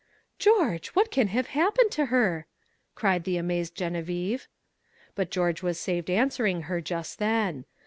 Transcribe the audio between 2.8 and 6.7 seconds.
cried the amazed Geneviève. But George was saved answering